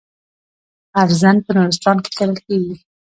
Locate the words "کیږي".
2.45-2.75